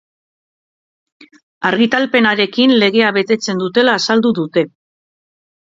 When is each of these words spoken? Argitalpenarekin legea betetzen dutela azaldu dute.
Argitalpenarekin 1.71 2.75
legea 2.85 3.13
betetzen 3.21 3.65
dutela 3.65 3.99
azaldu 4.01 4.35
dute. 4.41 4.71